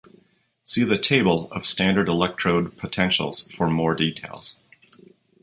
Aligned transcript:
See 0.63 0.83
the 0.83 0.97
"table" 0.97 1.47
of 1.51 1.63
standard 1.63 2.09
electrode 2.09 2.75
potentials 2.75 3.47
for 3.51 3.69
more 3.69 3.93
details. 3.93 4.57